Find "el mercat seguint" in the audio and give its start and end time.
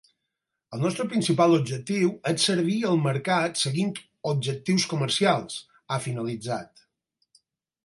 2.93-3.93